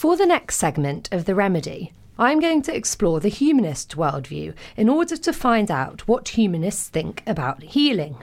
For 0.00 0.16
the 0.16 0.24
next 0.24 0.56
segment 0.56 1.10
of 1.12 1.26
The 1.26 1.34
Remedy, 1.34 1.92
I'm 2.18 2.40
going 2.40 2.62
to 2.62 2.74
explore 2.74 3.20
the 3.20 3.28
humanist 3.28 3.98
worldview 3.98 4.54
in 4.74 4.88
order 4.88 5.14
to 5.18 5.30
find 5.30 5.70
out 5.70 6.08
what 6.08 6.38
humanists 6.38 6.88
think 6.88 7.22
about 7.26 7.62
healing. 7.62 8.16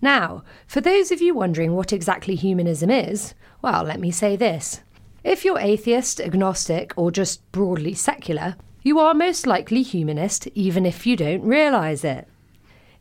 Now, 0.00 0.44
for 0.66 0.80
those 0.80 1.10
of 1.10 1.20
you 1.20 1.34
wondering 1.34 1.74
what 1.74 1.92
exactly 1.92 2.36
humanism 2.36 2.88
is, 2.88 3.34
well, 3.60 3.82
let 3.82 4.00
me 4.00 4.10
say 4.10 4.34
this. 4.34 4.80
If 5.22 5.44
you're 5.44 5.58
atheist, 5.58 6.22
agnostic, 6.22 6.94
or 6.96 7.10
just 7.10 7.52
broadly 7.52 7.92
secular, 7.92 8.56
you 8.82 8.98
are 8.98 9.12
most 9.12 9.46
likely 9.46 9.82
humanist 9.82 10.48
even 10.54 10.86
if 10.86 11.06
you 11.06 11.16
don't 11.16 11.42
realise 11.42 12.02
it. 12.02 12.26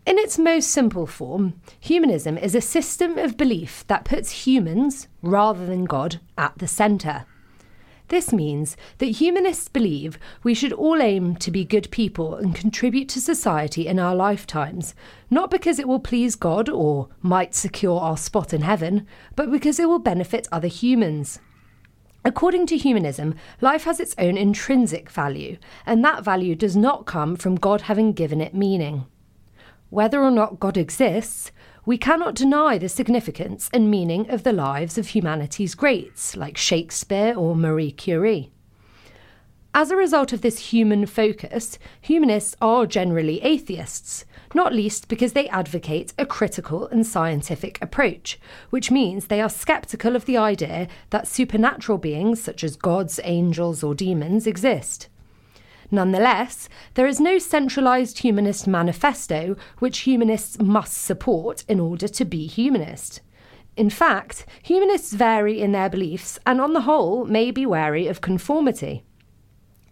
In 0.05 0.20
its 0.20 0.38
most 0.38 0.71
simple 0.71 1.07
form, 1.07 1.54
humanism 1.79 2.38
is 2.38 2.54
a 2.54 2.59
system 2.59 3.17
of 3.17 3.38
belief 3.38 3.88
that 3.88 4.04
puts 4.04 4.45
humans, 4.45 5.07
rather 5.21 5.65
than 5.65 5.85
God, 5.85 6.20
at 6.38 6.57
the 6.57 6.67
centre. 6.67 7.27
This 8.09 8.33
means 8.33 8.75
that 8.97 9.05
humanists 9.05 9.70
believe 9.70 10.20
we 10.44 10.53
should 10.53 10.73
all 10.73 11.02
aim 11.02 11.35
to 11.38 11.49
be 11.49 11.63
good 11.63 11.89
people 11.89 12.35
and 12.35 12.53
contribute 12.53 13.09
to 13.09 13.21
society 13.21 13.88
in 13.88 13.98
our 13.98 14.16
lifetimes, 14.16 14.94
not 15.30 15.49
because 15.49 15.80
it 15.80 15.88
will 15.88 15.99
please 15.99 16.35
God 16.35 16.70
or 16.70 17.09
might 17.21 17.55
secure 17.55 17.99
our 17.99 18.17
spot 18.17 18.53
in 18.53 18.61
heaven, 18.61 19.08
but 19.35 19.52
because 19.52 19.80
it 19.80 19.88
will 19.88 19.99
benefit 19.99 20.47
other 20.52 20.67
humans. 20.67 21.39
According 22.25 22.67
to 22.67 22.77
humanism, 22.77 23.35
life 23.59 23.84
has 23.84 23.99
its 23.99 24.16
own 24.17 24.38
intrinsic 24.38 25.09
value, 25.09 25.58
and 25.85 26.03
that 26.03 26.23
value 26.23 26.55
does 26.55 26.75
not 26.75 27.05
come 27.05 27.35
from 27.35 27.55
God 27.55 27.81
having 27.81 28.13
given 28.13 28.39
it 28.39 28.53
meaning. 28.53 29.05
Whether 29.89 30.23
or 30.23 30.31
not 30.31 30.59
God 30.59 30.77
exists, 30.77 31.52
we 31.86 31.98
cannot 31.98 32.36
deny 32.36 32.78
the 32.78 32.88
significance 32.88 33.70
and 33.73 33.92
meaning 33.92 34.30
of 34.30 34.44
the 34.44 34.54
lives 34.54 34.98
of 34.98 35.08
humanity's 35.10 35.76
greats, 35.76 36.38
like 36.38 36.56
Shakespeare 36.56 37.36
or 37.36 37.56
Marie 37.56 37.92
Curie. 37.92 38.52
As 39.76 39.92
a 39.92 39.96
result 39.96 40.32
of 40.32 40.42
this 40.42 40.72
human 40.72 41.06
focus, 41.06 41.80
humanists 42.00 42.56
are 42.62 42.86
generally 42.86 43.42
atheists, 43.42 44.23
not 44.53 44.72
least 44.72 45.08
because 45.08 45.34
they 45.34 45.50
advocate 45.50 46.14
a 46.17 46.25
critical 46.25 46.88
and 46.88 47.06
scientific 47.06 47.81
approach, 47.81 48.40
which 48.70 48.92
means 48.92 49.28
they 49.28 49.42
are 49.42 49.50
skeptical 49.50 50.16
of 50.16 50.25
the 50.25 50.38
idea 50.38 50.88
that 51.09 51.28
supernatural 51.28 51.97
beings 51.97 52.42
such 52.42 52.64
as 52.64 52.75
gods, 52.75 53.20
angels, 53.23 53.84
or 53.84 53.95
demons 53.95 54.47
exist. 54.47 55.09
Nonetheless, 55.94 56.69
there 56.95 57.05
is 57.05 57.19
no 57.19 57.38
centralised 57.38 58.17
humanist 58.17 58.66
manifesto 58.66 59.55
which 59.77 60.00
humanists 60.00 60.59
must 60.59 60.97
support 60.97 61.63
in 61.67 61.80
order 61.80 62.08
to 62.08 62.25
be 62.25 62.47
humanist. 62.47 63.22
In 63.77 63.91
fact, 63.91 64.47
humanists 64.63 65.13
vary 65.13 65.61
in 65.61 65.72
their 65.72 65.91
beliefs 65.91 66.39
and, 66.47 66.59
on 66.59 66.73
the 66.73 66.81
whole, 66.81 67.25
may 67.25 67.52
be 67.52 67.67
wary 67.67 68.08
of 68.08 68.22
conformity. 68.22 69.03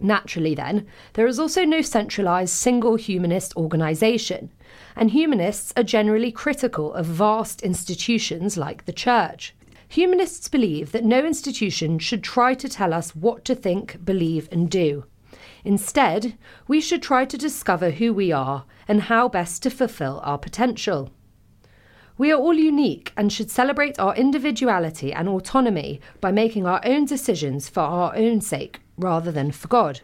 Naturally, 0.00 0.56
then, 0.56 0.88
there 1.12 1.28
is 1.28 1.38
also 1.38 1.64
no 1.64 1.82
centralised 1.82 2.52
single 2.52 2.96
humanist 2.96 3.56
organisation, 3.56 4.50
and 4.96 5.12
humanists 5.12 5.72
are 5.76 5.84
generally 5.84 6.32
critical 6.32 6.92
of 6.94 7.06
vast 7.06 7.62
institutions 7.62 8.56
like 8.56 8.86
the 8.86 8.92
Church. 8.92 9.54
Humanists 9.90 10.48
believe 10.48 10.90
that 10.90 11.04
no 11.04 11.24
institution 11.24 12.00
should 12.00 12.24
try 12.24 12.54
to 12.54 12.68
tell 12.68 12.92
us 12.92 13.14
what 13.14 13.44
to 13.44 13.54
think, 13.54 14.04
believe, 14.04 14.48
and 14.50 14.68
do. 14.68 15.04
Instead, 15.64 16.36
we 16.66 16.80
should 16.80 17.02
try 17.02 17.24
to 17.24 17.38
discover 17.38 17.90
who 17.90 18.12
we 18.12 18.32
are 18.32 18.64
and 18.88 19.02
how 19.02 19.28
best 19.28 19.62
to 19.62 19.70
fulfill 19.70 20.20
our 20.24 20.38
potential. 20.38 21.10
We 22.18 22.32
are 22.32 22.38
all 22.38 22.54
unique 22.54 23.12
and 23.16 23.32
should 23.32 23.50
celebrate 23.50 23.98
our 23.98 24.14
individuality 24.14 25.12
and 25.12 25.28
autonomy 25.28 26.00
by 26.20 26.32
making 26.32 26.66
our 26.66 26.80
own 26.84 27.04
decisions 27.04 27.68
for 27.68 27.80
our 27.80 28.14
own 28.16 28.40
sake 28.40 28.80
rather 28.96 29.32
than 29.32 29.50
for 29.52 29.68
God. 29.68 30.00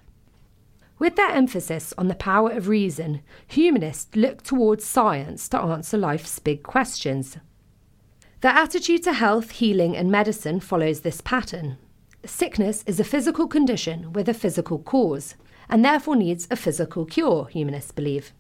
With 0.99 1.17
their 1.17 1.31
emphasis 1.31 1.93
on 1.97 2.09
the 2.09 2.15
power 2.15 2.51
of 2.51 2.67
reason, 2.67 3.23
humanists 3.47 4.17
look 4.17 4.43
towards 4.43 4.85
science 4.85 5.49
to 5.51 5.61
answer 5.61 5.97
life's 5.97 6.39
big 6.39 6.63
questions. 6.63 7.37
Their 8.41 8.53
attitude 8.53 9.03
to 9.05 9.13
health, 9.13 9.51
healing, 9.53 9.97
and 9.97 10.11
medicine 10.11 10.61
follows 10.61 11.01
this 11.01 11.21
pattern. 11.21 11.77
Sickness 12.25 12.83
is 12.87 12.99
a 12.99 13.05
physical 13.05 13.47
condition 13.47 14.13
with 14.13 14.29
a 14.29 14.35
physical 14.35 14.79
cause 14.81 15.37
and 15.69 15.85
therefore 15.85 16.17
needs 16.17 16.49
a 16.51 16.57
physical 16.57 17.05
cure, 17.05 17.47
humanists 17.47 17.93
believe. 17.93 18.33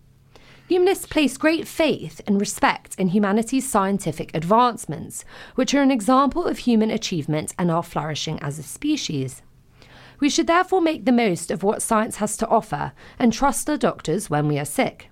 Humanists 0.69 1.07
place 1.07 1.39
great 1.39 1.67
faith 1.67 2.21
and 2.27 2.39
respect 2.39 2.95
in 2.97 3.09
humanity's 3.09 3.69
scientific 3.69 4.31
advancements, 4.35 5.25
which 5.55 5.73
are 5.73 5.83
an 5.83 5.91
example 5.91 6.45
of 6.45 6.59
human 6.59 6.91
achievement 6.91 7.55
and 7.59 7.71
our 7.71 7.83
flourishing 7.83 8.39
as 8.41 8.59
a 8.59 8.63
species. 8.63 9.41
We 10.21 10.29
should 10.29 10.47
therefore 10.47 10.83
make 10.83 11.05
the 11.07 11.13
most 11.13 11.51
of 11.51 11.63
what 11.63 11.81
science 11.81 12.17
has 12.17 12.37
to 12.39 12.49
offer 12.49 12.93
and 13.19 13.33
trust 13.33 13.71
our 13.71 13.79
doctors 13.79 14.29
when 14.29 14.47
we 14.47 14.59
are 14.59 14.65
sick. 14.65 15.11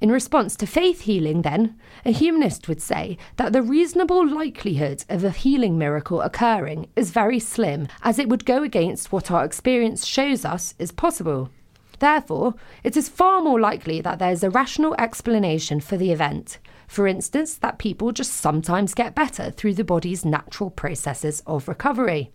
In 0.00 0.12
response 0.12 0.56
to 0.56 0.66
faith 0.66 1.02
healing, 1.02 1.42
then, 1.42 1.76
a 2.04 2.12
humanist 2.12 2.68
would 2.68 2.80
say 2.80 3.18
that 3.36 3.52
the 3.52 3.62
reasonable 3.62 4.28
likelihood 4.28 5.04
of 5.08 5.24
a 5.24 5.30
healing 5.30 5.76
miracle 5.76 6.20
occurring 6.20 6.88
is 6.94 7.10
very 7.10 7.40
slim, 7.40 7.88
as 8.02 8.18
it 8.18 8.28
would 8.28 8.44
go 8.44 8.62
against 8.62 9.10
what 9.10 9.30
our 9.30 9.44
experience 9.44 10.06
shows 10.06 10.44
us 10.44 10.74
is 10.78 10.92
possible. 10.92 11.50
Therefore, 11.98 12.54
it 12.84 12.96
is 12.96 13.08
far 13.08 13.40
more 13.40 13.60
likely 13.60 14.00
that 14.00 14.18
there 14.18 14.32
is 14.32 14.42
a 14.42 14.50
rational 14.50 14.94
explanation 14.98 15.80
for 15.80 15.96
the 15.96 16.12
event. 16.12 16.58
For 16.86 17.06
instance, 17.06 17.56
that 17.56 17.78
people 17.78 18.12
just 18.12 18.32
sometimes 18.32 18.94
get 18.94 19.14
better 19.14 19.50
through 19.50 19.74
the 19.74 19.84
body's 19.84 20.24
natural 20.24 20.70
processes 20.70 21.42
of 21.46 21.68
recovery. 21.68 22.30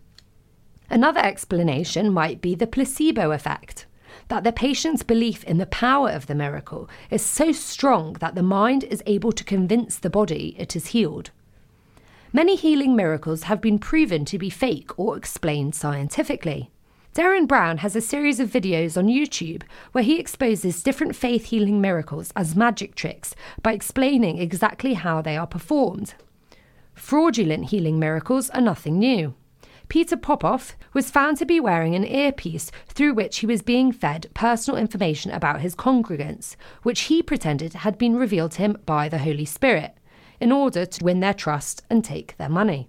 Another 0.90 1.20
explanation 1.20 2.12
might 2.12 2.40
be 2.40 2.54
the 2.54 2.66
placebo 2.66 3.32
effect 3.32 3.86
that 4.28 4.44
the 4.44 4.52
patient's 4.52 5.02
belief 5.02 5.44
in 5.44 5.58
the 5.58 5.66
power 5.66 6.10
of 6.10 6.26
the 6.26 6.34
miracle 6.34 6.88
is 7.10 7.22
so 7.22 7.52
strong 7.52 8.14
that 8.14 8.34
the 8.34 8.42
mind 8.42 8.84
is 8.84 9.02
able 9.06 9.32
to 9.32 9.44
convince 9.44 9.98
the 9.98 10.10
body 10.10 10.54
it 10.58 10.76
is 10.76 10.88
healed. 10.88 11.30
Many 12.32 12.56
healing 12.56 12.96
miracles 12.96 13.44
have 13.44 13.60
been 13.60 13.78
proven 13.78 14.24
to 14.26 14.38
be 14.38 14.50
fake 14.50 14.98
or 14.98 15.16
explained 15.16 15.74
scientifically. 15.74 16.70
Derren 17.14 17.46
Brown 17.46 17.78
has 17.78 17.94
a 17.94 18.00
series 18.00 18.40
of 18.40 18.50
videos 18.50 18.96
on 18.96 19.06
YouTube 19.06 19.62
where 19.92 20.02
he 20.02 20.18
exposes 20.18 20.82
different 20.82 21.14
faith 21.14 21.44
healing 21.44 21.80
miracles 21.80 22.32
as 22.34 22.56
magic 22.56 22.96
tricks 22.96 23.36
by 23.62 23.72
explaining 23.72 24.38
exactly 24.38 24.94
how 24.94 25.22
they 25.22 25.36
are 25.36 25.46
performed. 25.46 26.14
Fraudulent 26.92 27.66
healing 27.66 28.00
miracles 28.00 28.50
are 28.50 28.60
nothing 28.60 28.98
new. 28.98 29.32
Peter 29.86 30.16
Popoff 30.16 30.74
was 30.92 31.12
found 31.12 31.36
to 31.36 31.46
be 31.46 31.60
wearing 31.60 31.94
an 31.94 32.04
earpiece 32.04 32.72
through 32.88 33.14
which 33.14 33.38
he 33.38 33.46
was 33.46 33.62
being 33.62 33.92
fed 33.92 34.26
personal 34.34 34.76
information 34.76 35.30
about 35.30 35.60
his 35.60 35.76
congregants, 35.76 36.56
which 36.82 37.02
he 37.02 37.22
pretended 37.22 37.74
had 37.74 37.96
been 37.96 38.16
revealed 38.16 38.50
to 38.50 38.62
him 38.62 38.76
by 38.86 39.08
the 39.08 39.18
Holy 39.18 39.44
Spirit, 39.44 39.96
in 40.40 40.50
order 40.50 40.84
to 40.84 41.04
win 41.04 41.20
their 41.20 41.34
trust 41.34 41.84
and 41.88 42.04
take 42.04 42.36
their 42.38 42.48
money. 42.48 42.88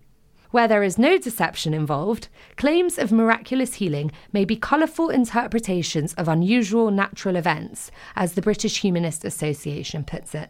Where 0.56 0.70
there 0.70 0.84
is 0.84 0.98
no 0.98 1.18
deception 1.18 1.74
involved, 1.74 2.30
claims 2.56 2.98
of 2.98 3.12
miraculous 3.12 3.74
healing 3.74 4.14
may 4.32 4.46
be 4.46 4.56
colourful 4.56 5.10
interpretations 5.10 6.14
of 6.14 6.30
unusual 6.30 6.92
natural 6.92 7.36
events, 7.36 7.92
as 8.16 8.32
the 8.32 8.42
British 8.42 8.80
Humanist 8.80 9.26
Association 9.26 10.06
puts 10.06 10.34
it. 10.34 10.50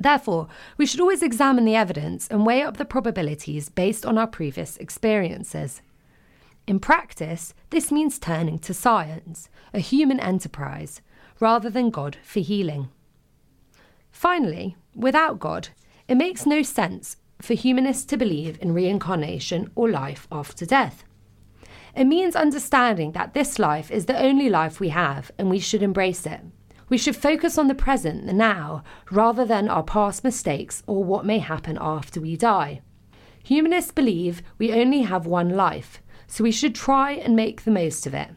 Therefore, 0.00 0.48
we 0.76 0.84
should 0.84 1.00
always 1.00 1.22
examine 1.22 1.64
the 1.64 1.76
evidence 1.76 2.26
and 2.26 2.44
weigh 2.44 2.62
up 2.62 2.76
the 2.76 2.84
probabilities 2.84 3.68
based 3.68 4.04
on 4.04 4.18
our 4.18 4.26
previous 4.26 4.76
experiences. 4.78 5.80
In 6.66 6.80
practice, 6.80 7.54
this 7.70 7.92
means 7.92 8.18
turning 8.18 8.58
to 8.58 8.74
science, 8.74 9.48
a 9.72 9.78
human 9.78 10.18
enterprise, 10.18 11.02
rather 11.38 11.70
than 11.70 11.90
God 11.90 12.16
for 12.24 12.40
healing. 12.40 12.88
Finally, 14.10 14.74
without 14.92 15.38
God, 15.38 15.68
it 16.08 16.16
makes 16.16 16.46
no 16.46 16.64
sense 16.64 17.16
for 17.40 17.54
humanists 17.54 18.04
to 18.06 18.16
believe 18.16 18.58
in 18.60 18.74
reincarnation 18.74 19.70
or 19.74 19.88
life 19.88 20.26
after 20.30 20.64
death. 20.64 21.04
It 21.96 22.04
means 22.04 22.34
understanding 22.34 23.12
that 23.12 23.34
this 23.34 23.58
life 23.58 23.90
is 23.90 24.06
the 24.06 24.20
only 24.20 24.50
life 24.50 24.80
we 24.80 24.88
have 24.88 25.30
and 25.38 25.48
we 25.48 25.60
should 25.60 25.82
embrace 25.82 26.26
it. 26.26 26.40
We 26.88 26.98
should 26.98 27.16
focus 27.16 27.56
on 27.56 27.68
the 27.68 27.74
present, 27.74 28.26
the 28.26 28.32
now, 28.32 28.82
rather 29.10 29.44
than 29.44 29.68
our 29.68 29.82
past 29.82 30.24
mistakes 30.24 30.82
or 30.86 31.02
what 31.02 31.24
may 31.24 31.38
happen 31.38 31.78
after 31.80 32.20
we 32.20 32.36
die. 32.36 32.82
Humanists 33.44 33.92
believe 33.92 34.42
we 34.58 34.72
only 34.72 35.02
have 35.02 35.26
one 35.26 35.50
life, 35.50 36.02
so 36.26 36.44
we 36.44 36.52
should 36.52 36.74
try 36.74 37.12
and 37.12 37.36
make 37.36 37.62
the 37.62 37.70
most 37.70 38.06
of 38.06 38.14
it. 38.14 38.30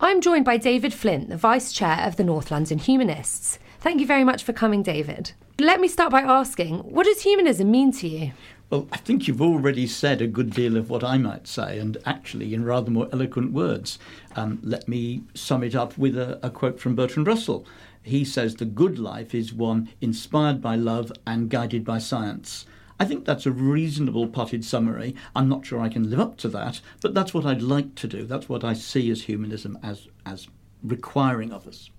I'm 0.00 0.20
joined 0.20 0.44
by 0.44 0.56
David 0.58 0.94
Flint, 0.94 1.28
the 1.28 1.36
Vice 1.36 1.72
Chair 1.72 2.00
of 2.02 2.16
the 2.16 2.24
North 2.24 2.50
London 2.50 2.78
Humanists. 2.78 3.58
Thank 3.80 4.00
you 4.00 4.06
very 4.06 4.24
much 4.24 4.42
for 4.42 4.52
coming, 4.52 4.82
David. 4.82 5.32
Let 5.60 5.80
me 5.80 5.86
start 5.86 6.10
by 6.10 6.22
asking 6.22 6.78
what 6.78 7.06
does 7.06 7.22
humanism 7.22 7.70
mean 7.70 7.92
to 7.92 8.08
you? 8.08 8.32
Well, 8.70 8.88
I 8.92 8.96
think 8.96 9.26
you've 9.26 9.40
already 9.40 9.86
said 9.86 10.20
a 10.20 10.26
good 10.26 10.50
deal 10.50 10.76
of 10.76 10.90
what 10.90 11.04
I 11.04 11.16
might 11.16 11.46
say, 11.46 11.78
and 11.78 11.96
actually 12.04 12.52
in 12.52 12.64
rather 12.64 12.90
more 12.90 13.08
eloquent 13.12 13.52
words. 13.52 13.98
Um, 14.36 14.58
let 14.62 14.88
me 14.88 15.22
sum 15.32 15.62
it 15.62 15.74
up 15.74 15.96
with 15.96 16.18
a, 16.18 16.44
a 16.44 16.50
quote 16.50 16.80
from 16.80 16.96
Bertrand 16.96 17.26
Russell. 17.26 17.64
He 18.02 18.24
says, 18.24 18.56
The 18.56 18.64
good 18.64 18.98
life 18.98 19.34
is 19.34 19.54
one 19.54 19.88
inspired 20.00 20.60
by 20.60 20.74
love 20.74 21.12
and 21.26 21.48
guided 21.48 21.84
by 21.84 21.98
science. 21.98 22.66
I 23.00 23.04
think 23.04 23.24
that's 23.24 23.46
a 23.46 23.52
reasonable 23.52 24.26
potted 24.26 24.64
summary. 24.64 25.14
I'm 25.36 25.48
not 25.48 25.64
sure 25.64 25.80
I 25.80 25.88
can 25.88 26.10
live 26.10 26.20
up 26.20 26.36
to 26.38 26.48
that, 26.48 26.80
but 27.00 27.14
that's 27.14 27.32
what 27.32 27.46
I'd 27.46 27.62
like 27.62 27.94
to 27.94 28.08
do. 28.08 28.24
That's 28.24 28.48
what 28.48 28.64
I 28.64 28.72
see 28.72 29.08
as 29.10 29.22
humanism 29.22 29.78
as, 29.84 30.08
as 30.26 30.48
requiring 30.82 31.52
of 31.52 31.68
us. 31.68 31.90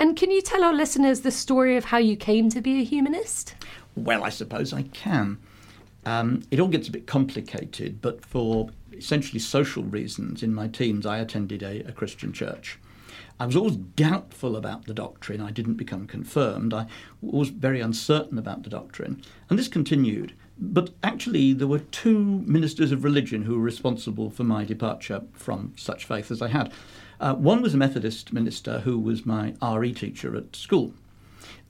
And 0.00 0.16
can 0.16 0.30
you 0.30 0.40
tell 0.40 0.64
our 0.64 0.72
listeners 0.72 1.20
the 1.20 1.30
story 1.30 1.76
of 1.76 1.84
how 1.84 1.98
you 1.98 2.16
came 2.16 2.48
to 2.48 2.62
be 2.62 2.80
a 2.80 2.84
humanist? 2.84 3.54
Well, 3.94 4.24
I 4.24 4.30
suppose 4.30 4.72
I 4.72 4.84
can. 4.84 5.36
Um, 6.06 6.42
it 6.50 6.58
all 6.58 6.68
gets 6.68 6.88
a 6.88 6.90
bit 6.90 7.06
complicated, 7.06 8.00
but 8.00 8.24
for 8.24 8.70
essentially 8.94 9.38
social 9.38 9.82
reasons, 9.82 10.42
in 10.42 10.54
my 10.54 10.68
teens, 10.68 11.04
I 11.04 11.18
attended 11.18 11.62
a, 11.62 11.86
a 11.86 11.92
Christian 11.92 12.32
church. 12.32 12.78
I 13.38 13.44
was 13.44 13.56
always 13.56 13.76
doubtful 13.76 14.56
about 14.56 14.86
the 14.86 14.94
doctrine. 14.94 15.42
I 15.42 15.50
didn't 15.50 15.74
become 15.74 16.06
confirmed. 16.06 16.72
I 16.72 16.86
was 17.20 17.50
very 17.50 17.82
uncertain 17.82 18.38
about 18.38 18.62
the 18.62 18.70
doctrine. 18.70 19.22
And 19.50 19.58
this 19.58 19.68
continued. 19.68 20.32
But 20.60 20.90
actually, 21.02 21.54
there 21.54 21.66
were 21.66 21.78
two 21.78 22.42
ministers 22.46 22.92
of 22.92 23.02
religion 23.02 23.42
who 23.42 23.56
were 23.56 23.64
responsible 23.64 24.28
for 24.28 24.44
my 24.44 24.64
departure 24.64 25.22
from 25.32 25.72
such 25.76 26.04
faith 26.04 26.30
as 26.30 26.42
I 26.42 26.48
had. 26.48 26.70
Uh, 27.18 27.34
one 27.34 27.62
was 27.62 27.72
a 27.72 27.78
Methodist 27.78 28.32
minister 28.32 28.80
who 28.80 28.98
was 28.98 29.24
my 29.24 29.54
RE 29.62 29.92
teacher 29.92 30.36
at 30.36 30.54
school. 30.54 30.92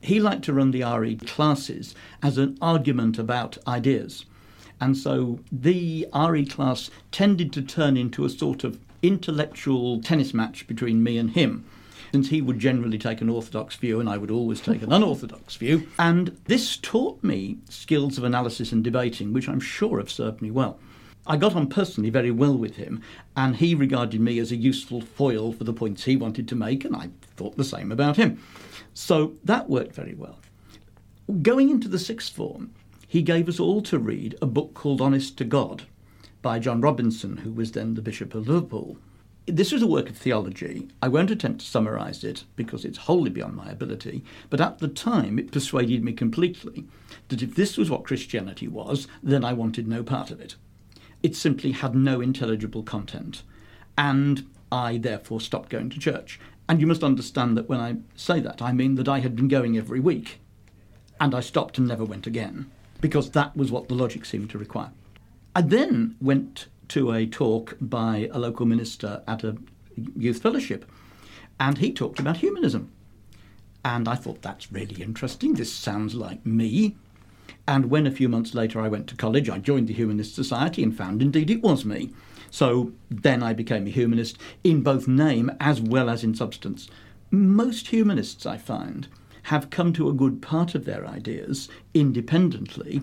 He 0.01 0.19
liked 0.19 0.43
to 0.45 0.53
run 0.53 0.71
the 0.71 0.83
RE 0.83 1.15
classes 1.15 1.95
as 2.21 2.37
an 2.37 2.57
argument 2.61 3.17
about 3.17 3.57
ideas. 3.65 4.25
And 4.81 4.97
so 4.97 5.39
the 5.51 6.07
RE 6.13 6.45
class 6.45 6.89
tended 7.11 7.53
to 7.53 7.61
turn 7.61 7.95
into 7.95 8.25
a 8.25 8.29
sort 8.29 8.63
of 8.63 8.79
intellectual 9.01 10.01
tennis 10.01 10.33
match 10.33 10.67
between 10.67 11.03
me 11.03 11.17
and 11.17 11.31
him. 11.31 11.63
Since 12.11 12.29
he 12.29 12.41
would 12.41 12.59
generally 12.59 12.97
take 12.97 13.21
an 13.21 13.29
orthodox 13.29 13.75
view 13.75 13.99
and 13.99 14.09
I 14.09 14.17
would 14.17 14.31
always 14.31 14.59
take 14.59 14.81
an 14.81 14.91
unorthodox 14.91 15.55
view. 15.55 15.87
And 15.97 16.37
this 16.45 16.75
taught 16.77 17.23
me 17.23 17.59
skills 17.69 18.17
of 18.17 18.23
analysis 18.25 18.71
and 18.71 18.83
debating, 18.83 19.31
which 19.31 19.47
I'm 19.47 19.61
sure 19.61 19.97
have 19.97 20.11
served 20.11 20.41
me 20.41 20.51
well. 20.51 20.77
I 21.25 21.37
got 21.37 21.55
on 21.55 21.67
personally 21.67 22.09
very 22.09 22.31
well 22.31 22.57
with 22.57 22.77
him, 22.77 23.01
and 23.37 23.55
he 23.55 23.75
regarded 23.75 24.19
me 24.19 24.39
as 24.39 24.51
a 24.51 24.55
useful 24.55 25.01
foil 25.01 25.53
for 25.53 25.63
the 25.63 25.73
points 25.73 26.03
he 26.03 26.17
wanted 26.17 26.47
to 26.47 26.55
make, 26.55 26.83
and 26.83 26.95
I 26.95 27.09
thought 27.37 27.57
the 27.57 27.63
same 27.63 27.91
about 27.91 28.17
him. 28.17 28.41
So 28.93 29.33
that 29.43 29.69
worked 29.69 29.93
very 29.93 30.15
well. 30.15 30.39
Going 31.41 31.69
into 31.69 31.87
the 31.87 31.99
sixth 31.99 32.33
form, 32.33 32.73
he 33.07 33.21
gave 33.21 33.47
us 33.47 33.59
all 33.59 33.81
to 33.83 33.99
read 33.99 34.35
a 34.41 34.47
book 34.47 34.73
called 34.73 34.99
Honest 34.99 35.37
to 35.37 35.45
God 35.45 35.83
by 36.41 36.59
John 36.59 36.81
Robinson, 36.81 37.37
who 37.37 37.51
was 37.51 37.73
then 37.73 37.93
the 37.93 38.01
Bishop 38.01 38.33
of 38.33 38.47
Liverpool. 38.47 38.97
This 39.47 39.71
was 39.71 39.81
a 39.81 39.87
work 39.87 40.07
of 40.09 40.17
theology. 40.17 40.87
I 41.01 41.07
won't 41.07 41.31
attempt 41.31 41.61
to 41.61 41.65
summarize 41.65 42.23
it 42.23 42.43
because 42.55 42.85
it's 42.85 42.99
wholly 42.99 43.31
beyond 43.31 43.55
my 43.55 43.71
ability, 43.71 44.23
but 44.51 44.61
at 44.61 44.77
the 44.77 44.87
time 44.87 45.39
it 45.39 45.51
persuaded 45.51 46.03
me 46.03 46.13
completely 46.13 46.85
that 47.29 47.41
if 47.41 47.55
this 47.55 47.75
was 47.75 47.89
what 47.89 48.03
Christianity 48.03 48.67
was, 48.67 49.07
then 49.23 49.43
I 49.43 49.53
wanted 49.53 49.87
no 49.87 50.03
part 50.03 50.29
of 50.29 50.39
it. 50.39 50.55
It 51.23 51.35
simply 51.35 51.71
had 51.71 51.95
no 51.95 52.21
intelligible 52.21 52.83
content, 52.83 53.41
and 53.97 54.47
I 54.71 54.97
therefore 54.97 55.41
stopped 55.41 55.69
going 55.69 55.89
to 55.89 55.99
church. 55.99 56.39
And 56.69 56.79
you 56.79 56.87
must 56.87 57.03
understand 57.03 57.57
that 57.57 57.67
when 57.67 57.79
I 57.79 57.97
say 58.15 58.39
that, 58.41 58.61
I 58.61 58.71
mean 58.71 58.95
that 58.95 59.09
I 59.09 59.19
had 59.19 59.35
been 59.35 59.47
going 59.47 59.75
every 59.75 59.99
week, 59.99 60.39
and 61.19 61.33
I 61.33 61.39
stopped 61.39 61.79
and 61.79 61.87
never 61.87 62.05
went 62.05 62.27
again, 62.27 62.69
because 63.01 63.31
that 63.31 63.57
was 63.57 63.71
what 63.71 63.87
the 63.87 63.95
logic 63.95 64.23
seemed 64.23 64.51
to 64.51 64.59
require. 64.59 64.91
I 65.55 65.61
then 65.63 66.15
went 66.21 66.67
to 66.91 67.13
a 67.13 67.25
talk 67.25 67.77
by 67.79 68.29
a 68.33 68.39
local 68.39 68.65
minister 68.65 69.23
at 69.25 69.45
a 69.45 69.55
youth 70.17 70.41
fellowship, 70.41 70.83
and 71.57 71.77
he 71.77 71.93
talked 71.93 72.19
about 72.19 72.37
humanism. 72.37 72.91
And 73.85 74.09
I 74.09 74.15
thought, 74.15 74.41
that's 74.41 74.73
really 74.73 75.01
interesting. 75.01 75.53
This 75.53 75.71
sounds 75.71 76.15
like 76.15 76.45
me. 76.45 76.97
And 77.65 77.85
when 77.85 78.05
a 78.05 78.11
few 78.11 78.27
months 78.27 78.53
later 78.53 78.81
I 78.81 78.89
went 78.89 79.07
to 79.07 79.15
college, 79.15 79.49
I 79.49 79.57
joined 79.57 79.87
the 79.87 79.93
Humanist 79.93 80.35
Society 80.35 80.83
and 80.83 80.95
found 80.95 81.21
indeed 81.21 81.49
it 81.49 81.63
was 81.63 81.85
me. 81.85 82.11
So 82.49 82.91
then 83.09 83.41
I 83.41 83.53
became 83.53 83.87
a 83.87 83.91
humanist 83.91 84.37
in 84.61 84.83
both 84.83 85.07
name 85.07 85.49
as 85.61 85.79
well 85.79 86.09
as 86.09 86.25
in 86.25 86.35
substance. 86.35 86.89
Most 87.31 87.87
humanists, 87.87 88.45
I 88.45 88.57
find, 88.57 89.07
have 89.43 89.69
come 89.69 89.93
to 89.93 90.09
a 90.09 90.13
good 90.13 90.41
part 90.41 90.75
of 90.75 90.83
their 90.83 91.07
ideas 91.07 91.69
independently 91.93 93.01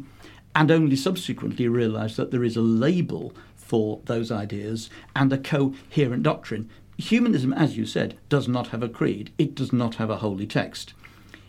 and 0.55 0.71
only 0.71 0.97
subsequently 0.97 1.69
realize 1.69 2.17
that 2.17 2.31
there 2.31 2.45
is 2.45 2.57
a 2.57 2.61
label 2.61 3.33
for 3.69 4.01
those 4.07 4.33
ideas 4.33 4.89
and 5.15 5.31
a 5.31 5.37
coherent 5.37 6.23
doctrine. 6.23 6.71
Humanism, 6.97 7.53
as 7.53 7.77
you 7.77 7.85
said, 7.85 8.17
does 8.31 8.49
not 8.49 8.69
have 8.69 8.83
a 8.83 8.89
creed, 8.89 9.31
it 9.37 9.55
does 9.55 9.75
not 9.75 9.97
have 9.97 10.09
a 10.09 10.17
holy 10.17 10.47
text. 10.47 10.95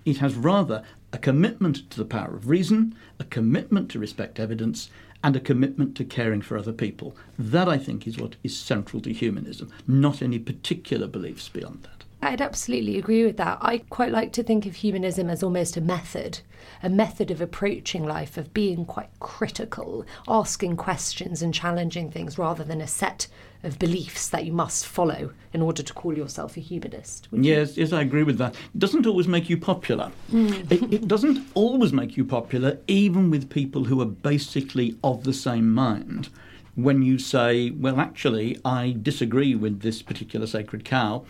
It 0.03 0.17
has 0.17 0.35
rather 0.35 0.83
a 1.13 1.17
commitment 1.17 1.89
to 1.89 1.97
the 1.97 2.05
power 2.05 2.35
of 2.35 2.49
reason, 2.49 2.93
a 3.19 3.23
commitment 3.23 3.89
to 3.91 3.99
respect 3.99 4.37
evidence, 4.37 4.89
and 5.23 5.35
a 5.35 5.39
commitment 5.39 5.95
to 5.95 6.03
caring 6.03 6.41
for 6.41 6.57
other 6.57 6.73
people. 6.73 7.15
That, 7.37 7.69
I 7.69 7.77
think, 7.77 8.05
is 8.05 8.17
what 8.17 8.35
is 8.43 8.55
central 8.57 9.01
to 9.03 9.13
humanism, 9.13 9.71
not 9.87 10.21
any 10.21 10.39
particular 10.39 11.07
beliefs 11.07 11.47
beyond 11.47 11.83
that. 11.83 12.03
I'd 12.21 12.41
absolutely 12.41 12.97
agree 12.97 13.23
with 13.23 13.37
that. 13.37 13.59
I 13.61 13.79
quite 13.89 14.11
like 14.11 14.33
to 14.33 14.43
think 14.43 14.65
of 14.65 14.75
humanism 14.75 15.29
as 15.29 15.41
almost 15.41 15.77
a 15.77 15.81
method, 15.81 16.39
a 16.83 16.89
method 16.89 17.31
of 17.31 17.39
approaching 17.39 18.05
life, 18.05 18.37
of 18.37 18.53
being 18.53 18.85
quite 18.85 19.09
critical, 19.19 20.05
asking 20.27 20.75
questions 20.75 21.41
and 21.41 21.53
challenging 21.53 22.11
things 22.11 22.37
rather 22.37 22.63
than 22.63 22.81
a 22.81 22.87
set 22.87 23.27
of 23.63 23.79
beliefs 23.79 24.29
that 24.29 24.45
you 24.45 24.51
must 24.51 24.85
follow 24.85 25.31
in 25.53 25.61
order 25.61 25.81
to 25.83 25.93
call 25.93 26.17
yourself 26.17 26.57
a 26.57 26.59
humanist. 26.59 27.27
Yes, 27.31 27.77
yes, 27.77 27.93
I 27.93 28.01
agree 28.01 28.23
with 28.23 28.37
that. 28.37 28.53
It 28.53 28.79
doesn't 28.79 29.05
always 29.05 29.27
make 29.27 29.49
you 29.49 29.57
popular. 29.57 30.11
Mm. 30.31 30.71
It, 30.71 30.93
it 30.93 31.07
doesn't 31.07 31.45
always 31.53 31.93
make 31.93 32.17
you 32.17 32.25
popular, 32.25 32.79
even 32.87 33.29
with 33.29 33.49
people 33.49 33.85
who 33.85 34.01
are 34.01 34.05
basically 34.05 34.97
of 35.03 35.23
the 35.23 35.33
same 35.33 35.73
mind. 35.73 36.29
When 36.75 37.01
you 37.01 37.17
say, 37.17 37.71
well, 37.71 37.99
actually, 37.99 38.59
I 38.63 38.95
disagree 39.01 39.55
with 39.55 39.81
this 39.81 40.01
particular 40.01 40.47
sacred 40.47 40.85
cow, 40.85 41.25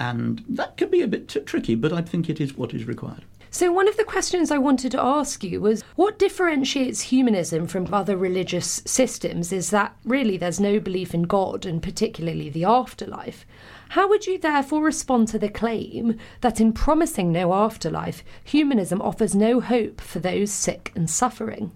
and 0.00 0.44
that 0.48 0.76
can 0.76 0.90
be 0.90 1.02
a 1.02 1.08
bit 1.08 1.28
t- 1.28 1.40
tricky, 1.40 1.74
but 1.74 1.92
I 1.92 2.02
think 2.02 2.28
it 2.28 2.40
is 2.40 2.56
what 2.56 2.74
is 2.74 2.86
required. 2.86 3.24
So, 3.50 3.72
one 3.72 3.88
of 3.88 3.96
the 3.96 4.04
questions 4.04 4.50
I 4.50 4.58
wanted 4.58 4.92
to 4.92 5.02
ask 5.02 5.42
you 5.42 5.60
was 5.60 5.82
what 5.96 6.18
differentiates 6.18 7.00
humanism 7.00 7.66
from 7.66 7.92
other 7.92 8.16
religious 8.16 8.82
systems 8.84 9.52
is 9.52 9.70
that 9.70 9.96
really 10.04 10.36
there's 10.36 10.60
no 10.60 10.78
belief 10.78 11.14
in 11.14 11.22
God 11.22 11.64
and 11.64 11.82
particularly 11.82 12.50
the 12.50 12.64
afterlife. 12.64 13.46
How 13.90 14.06
would 14.06 14.26
you 14.26 14.38
therefore 14.38 14.82
respond 14.82 15.28
to 15.28 15.38
the 15.38 15.48
claim 15.48 16.18
that 16.42 16.60
in 16.60 16.74
promising 16.74 17.32
no 17.32 17.54
afterlife, 17.54 18.22
humanism 18.44 19.00
offers 19.00 19.34
no 19.34 19.60
hope 19.60 20.02
for 20.02 20.18
those 20.18 20.52
sick 20.52 20.92
and 20.94 21.08
suffering? 21.08 21.72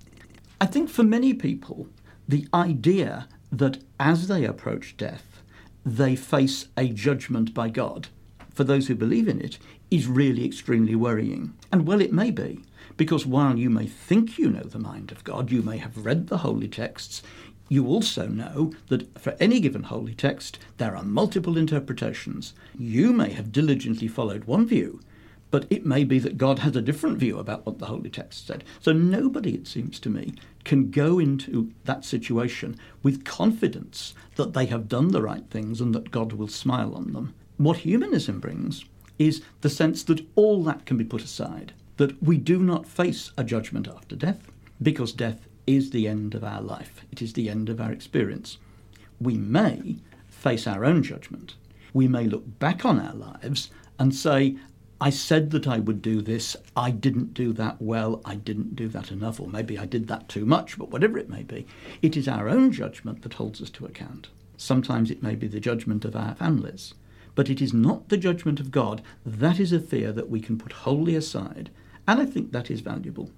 I 0.61 0.67
think 0.67 0.91
for 0.91 1.03
many 1.03 1.33
people, 1.33 1.89
the 2.29 2.47
idea 2.53 3.29
that 3.51 3.83
as 3.99 4.29
they 4.29 4.45
approach 4.45 4.97
death, 4.99 5.43
they 5.87 6.17
face 6.17 6.69
a 6.77 6.89
judgment 6.89 7.55
by 7.55 7.71
God, 7.71 8.09
for 8.55 8.65
those 8.65 8.89
who 8.89 8.95
believe 8.95 9.29
in 9.29 9.41
it, 9.41 9.59
is 9.91 10.07
really 10.07 10.45
extremely 10.45 10.95
worrying. 10.95 11.55
And 11.71 11.87
well, 11.87 12.01
it 12.01 12.13
may 12.13 12.31
be, 12.31 12.61
because 12.97 13.27
while 13.27 13.59
you 13.59 13.71
may 13.71 13.87
think 13.87 14.39
you 14.39 14.51
know 14.51 14.63
the 14.63 14.79
mind 14.79 15.13
of 15.13 15.25
God, 15.25 15.51
you 15.51 15.63
may 15.63 15.79
have 15.79 16.05
read 16.05 16.27
the 16.29 16.39
holy 16.39 16.69
texts, 16.69 17.23
you 17.69 17.87
also 17.87 18.27
know 18.27 18.73
that 18.89 19.19
for 19.19 19.35
any 19.41 19.59
given 19.59 19.85
holy 19.85 20.15
text, 20.15 20.59
there 20.77 20.95
are 20.95 21.03
multiple 21.03 21.57
interpretations. 21.57 22.53
You 22.79 23.13
may 23.13 23.31
have 23.31 23.53
diligently 23.53 24.09
followed 24.09 24.45
one 24.45 24.67
view, 24.67 25.01
but 25.51 25.67
it 25.71 25.87
may 25.87 26.05
be 26.05 26.19
that 26.19 26.37
God 26.39 26.59
has 26.59 26.77
a 26.77 26.83
different 26.83 27.19
view 27.19 27.39
about 27.39 27.65
what 27.65 27.79
the 27.79 27.87
holy 27.87 28.11
text 28.11 28.47
said. 28.47 28.65
So 28.81 28.93
nobody, 28.93 29.55
it 29.55 29.67
seems 29.67 29.99
to 30.01 30.11
me, 30.11 30.35
can 30.65 30.91
go 30.91 31.19
into 31.19 31.73
that 31.85 32.05
situation 32.05 32.79
with 33.03 33.25
confidence 33.25 34.15
that 34.37 34.53
they 34.53 34.67
have 34.67 34.89
done 34.89 35.09
the 35.09 35.23
right 35.23 35.45
things 35.49 35.81
and 35.81 35.95
that 35.95 36.11
God 36.11 36.33
will 36.33 36.49
smile 36.49 36.95
on 36.95 37.13
them. 37.13 37.35
What 37.63 37.77
humanism 37.77 38.41
brings 38.41 38.87
is 39.21 39.41
the 39.61 39.71
sense 39.71 40.03
that 40.05 40.27
all 40.35 40.65
that 40.65 40.85
can 40.85 40.97
be 40.97 41.05
put 41.05 41.23
aside, 41.23 41.73
that 41.97 42.21
we 42.21 42.37
do 42.37 42.61
not 42.61 42.89
face 42.89 43.31
a 43.39 43.45
judgment 43.45 43.87
after 43.87 44.17
death, 44.17 44.51
because 44.83 45.13
death 45.13 45.47
is 45.65 45.91
the 45.91 46.09
end 46.09 46.35
of 46.35 46.43
our 46.43 46.61
life, 46.61 47.05
it 47.13 47.23
is 47.23 47.35
the 47.35 47.49
end 47.49 47.69
of 47.69 47.81
our 47.81 47.93
experience. 47.93 48.59
We 49.21 49.37
may 49.37 49.99
face 50.27 50.67
our 50.67 50.85
own 50.85 51.05
judgment. 51.05 51.55
We 51.95 52.09
may 52.09 52.25
look 52.25 52.59
back 52.59 52.85
on 52.85 52.99
our 52.99 53.15
lives 53.15 53.71
and 53.97 54.13
say, 54.13 54.57
I 55.01 55.11
said 55.11 55.53
that 55.53 55.69
I 55.69 55.79
would 55.79 56.03
do 56.03 56.21
this, 56.21 56.57
I 56.77 56.91
didn't 56.91 57.33
do 57.33 57.53
that 57.53 57.81
well, 57.81 58.23
I 58.25 58.35
didn't 58.35 58.75
do 58.75 58.89
that 58.89 59.13
enough, 59.13 59.39
or 59.39 59.47
maybe 59.47 59.79
I 59.79 59.87
did 59.87 60.09
that 60.09 60.29
too 60.29 60.45
much, 60.45 60.77
but 60.77 60.91
whatever 60.91 61.17
it 61.17 61.31
may 61.31 61.45
be, 61.45 61.69
it 62.03 62.17
is 62.17 62.27
our 62.27 62.49
own 62.49 62.73
judgment 62.73 63.23
that 63.23 63.35
holds 63.35 63.63
us 63.63 63.71
to 63.71 63.87
account. 63.87 64.31
Sometimes 64.57 65.13
it 65.13 65.23
may 65.23 65.37
be 65.37 65.47
the 65.47 65.61
judgment 65.61 66.05
of 66.05 66.17
our 66.17 66.35
families 66.35 66.95
but 67.35 67.49
it 67.49 67.61
is 67.61 67.73
not 67.73 68.09
the 68.09 68.17
judgment 68.17 68.61
of 68.61 68.71
God. 68.71 69.03
That 69.25 69.59
is 69.59 69.73
a 69.73 69.81
fear 69.81 70.13
that 70.13 70.31
we 70.31 70.41
can 70.41 70.59
put 70.59 70.73
wholly 70.73 71.15
aside. 71.15 71.71
And 72.07 72.21
I 72.21 72.27
think 72.27 72.53
that 72.53 72.71
is 72.71 72.81
valuable. 72.81 73.31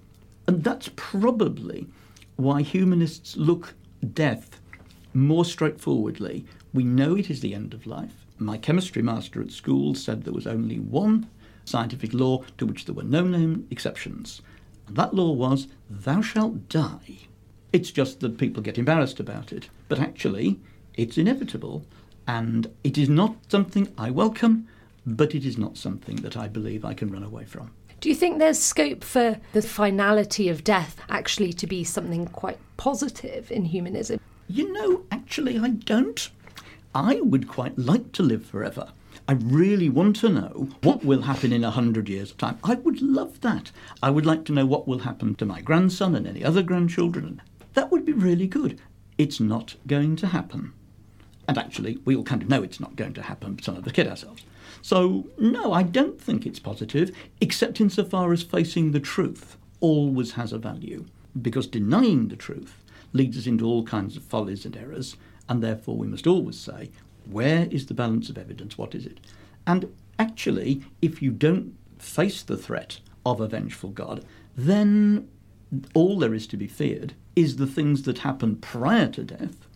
And 0.47 0.65
that's 0.65 0.91
probably 0.97 1.87
why 2.37 2.63
humanists 2.63 3.37
look 3.37 3.75
death 4.13 4.61
more 5.13 5.45
straightforwardly. 5.45 6.45
We 6.73 6.85
know 6.85 7.17
it 7.17 7.31
is 7.31 7.41
the 7.41 7.55
end 7.55 7.73
of 7.73 7.87
life. 7.87 8.25
My 8.39 8.59
chemistry 8.59 9.01
master 9.01 9.41
at 9.41 9.53
school 9.53 9.95
said 9.95 10.25
there 10.25 10.33
was 10.33 10.47
only 10.47 10.81
one 10.81 11.29
scientific 11.65 12.13
law 12.13 12.43
to 12.59 12.67
which 12.67 12.85
there 12.85 12.95
were 12.95 13.05
no 13.05 13.25
known 13.25 13.67
exceptions, 13.71 14.43
And 14.87 14.97
that 14.97 15.15
law 15.15 15.33
was, 15.33 15.69
Thou 15.89 16.21
shalt 16.21 16.69
die. 16.69 17.29
It's 17.73 17.91
just 17.91 18.21
that 18.21 18.39
people 18.39 18.63
get 18.63 18.79
embarrassed 18.79 19.19
about 19.19 19.53
it. 19.53 19.69
But 19.89 19.99
actually, 19.99 20.61
it's 20.95 21.19
inevitable. 21.19 21.85
And 22.27 22.71
it 22.83 22.97
is 22.97 23.09
not 23.09 23.37
something 23.49 23.93
I 23.99 24.11
welcome, 24.11 24.67
but 25.07 25.35
it 25.35 25.45
is 25.45 25.59
not 25.59 25.77
something 25.77 26.17
that 26.17 26.37
I 26.37 26.49
believe 26.49 26.85
I 26.85 26.95
can 26.95 27.11
run 27.11 27.23
away 27.23 27.45
from. 27.45 27.71
Do 28.01 28.09
you 28.09 28.15
think 28.15 28.39
there's 28.39 28.59
scope 28.59 29.03
for 29.03 29.39
the 29.53 29.63
finality 29.63 30.49
of 30.49 30.65
death 30.65 30.97
actually 31.09 31.53
to 31.55 31.67
be 31.67 31.85
something 31.85 32.27
quite 32.27 32.59
positive 32.77 33.51
in 33.51 33.65
humanism? 33.65 34.21
You 34.49 34.73
know, 34.73 35.05
actually, 35.11 35.59
I 35.59 35.71
don't. 35.71 36.31
I 36.95 37.21
would 37.23 37.49
quite 37.49 37.79
like 37.79 38.13
to 38.13 38.23
live 38.23 38.45
forever. 38.45 38.89
I 39.27 39.33
really 39.33 39.89
want 39.89 40.17
to 40.17 40.29
know 40.29 40.69
what 40.83 41.03
will 41.03 41.23
happen 41.23 41.51
in 41.51 41.65
a 41.65 41.71
hundred 41.71 42.11
years' 42.11 42.33
time. 42.33 42.59
I 42.63 42.75
would 42.75 43.01
love 43.01 43.41
that. 43.41 43.71
I 44.03 44.11
would 44.11 44.27
like 44.27 44.45
to 44.47 44.53
know 44.53 44.67
what 44.67 44.87
will 44.87 44.99
happen 44.99 45.35
to 45.37 45.47
my 45.47 45.63
grandson 45.63 46.15
and 46.15 46.27
any 46.27 46.45
other 46.45 46.63
grandchildren. 46.63 47.41
That 47.73 47.91
would 47.91 48.05
be 48.05 48.13
really 48.13 48.47
good. 48.47 48.81
It's 49.17 49.41
not 49.41 49.77
going 49.87 50.17
to 50.17 50.27
happen. 50.27 50.75
And 51.47 51.59
actually, 51.59 51.99
we 52.05 52.17
all 52.17 52.25
kind 52.25 52.43
of 52.43 52.49
know 52.49 52.63
it's 52.63 52.81
not 52.81 52.97
going 52.97 53.15
to 53.15 53.23
happen, 53.23 53.55
but 53.55 53.65
some 53.65 53.77
of 53.77 53.87
us 53.87 53.93
kid 53.93 54.09
ourselves. 54.09 54.45
So, 54.83 55.29
no, 55.39 55.73
I 55.73 55.83
don't 55.83 56.21
think 56.21 56.47
it's 56.47 56.59
positive, 56.59 57.15
except 57.41 57.81
insofar 57.81 58.33
as 58.33 58.43
facing 58.43 58.93
the 58.93 59.01
truth 59.01 59.57
always 59.81 60.33
has 60.33 60.53
a 60.53 60.59
value. 60.59 61.07
Because 61.41 61.67
denying 61.67 62.29
the 62.29 62.37
truth 62.37 62.83
leads 63.13 63.37
us 63.37 63.47
into 63.47 63.67
all 63.67 63.85
kinds 63.85 64.17
of 64.17 64.25
follies 64.25 64.65
and 64.65 64.77
errors, 64.77 65.17
and 65.49 65.63
therefore 65.63 65.97
we 65.97 66.07
must 66.07 66.27
always 66.27 66.59
say, 66.59 66.91
where 67.31 67.67
is 67.71 67.87
the 67.87 67.95
balance 67.95 68.29
of 68.29 68.39
evidence? 68.39 68.77
What 68.77 68.95
is 68.95 69.07
it? 69.07 69.21
And 69.67 69.93
actually, 70.19 70.83
if 71.01 71.23
you 71.23 71.31
don't 71.31 71.77
face 71.99 72.43
the 72.43 72.57
threat 72.57 73.01
of 73.25 73.41
a 73.41 73.49
vengeful 73.49 73.91
God, 73.91 74.25
then 74.57 75.29
all 75.95 76.19
there 76.19 76.35
is 76.35 76.47
to 76.49 76.57
be 76.57 76.67
feared 76.67 77.15
is 77.35 77.57
the 77.57 77.67
things 77.67 78.03
that 78.03 78.19
happen 78.19 78.57
prior 78.57 79.09
to 79.09 79.25
death, 79.25 79.67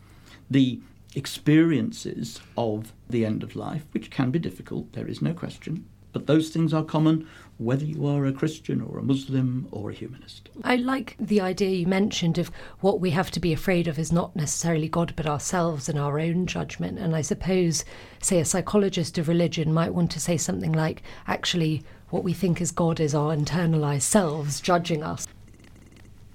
the 0.50 0.80
experiences 1.14 2.40
of 2.56 2.92
the 3.08 3.24
end 3.24 3.42
of 3.42 3.56
life, 3.56 3.84
which 3.92 4.10
can 4.10 4.30
be 4.30 4.38
difficult, 4.38 4.92
there 4.92 5.08
is 5.08 5.22
no 5.22 5.32
question. 5.32 5.86
But 6.12 6.26
those 6.26 6.50
things 6.50 6.72
are 6.72 6.84
common 6.84 7.28
whether 7.58 7.84
you 7.84 8.06
are 8.06 8.24
a 8.24 8.32
Christian 8.32 8.80
or 8.80 8.98
a 8.98 9.02
Muslim 9.02 9.68
or 9.70 9.90
a 9.90 9.94
humanist. 9.94 10.48
I 10.64 10.76
like 10.76 11.16
the 11.18 11.40
idea 11.40 11.70
you 11.70 11.86
mentioned 11.86 12.38
of 12.38 12.50
what 12.80 13.00
we 13.00 13.10
have 13.10 13.30
to 13.32 13.40
be 13.40 13.52
afraid 13.52 13.88
of 13.88 13.98
is 13.98 14.10
not 14.10 14.34
necessarily 14.34 14.88
God 14.88 15.12
but 15.16 15.26
ourselves 15.26 15.88
and 15.88 15.98
our 15.98 16.18
own 16.18 16.46
judgment. 16.46 16.98
And 16.98 17.14
I 17.14 17.20
suppose, 17.20 17.84
say, 18.22 18.38
a 18.38 18.44
psychologist 18.44 19.18
of 19.18 19.28
religion 19.28 19.72
might 19.72 19.94
want 19.94 20.10
to 20.12 20.20
say 20.20 20.36
something 20.36 20.72
like, 20.72 21.02
actually, 21.26 21.82
what 22.10 22.24
we 22.24 22.32
think 22.32 22.60
is 22.60 22.70
God 22.70 23.00
is 23.00 23.14
our 23.14 23.36
internalized 23.36 24.02
selves 24.02 24.60
judging 24.60 25.02
us. 25.02 25.26